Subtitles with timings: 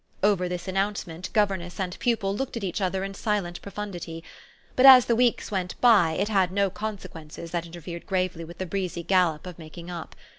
[0.23, 4.23] Over this announcement governess and pupil looked at each other in silent profundity;
[4.75, 8.65] but as the weeks went by it had no consequences that interfered gravely with the
[8.65, 10.15] breezy gallop of making up.